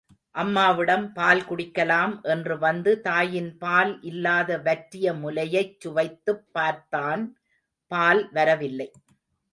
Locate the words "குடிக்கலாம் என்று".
1.41-2.57